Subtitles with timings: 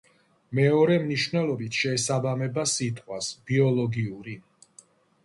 [0.59, 4.35] მეორე მნიშვნელობით შეესაბამება სიტყვას „ბიოლოგიური“.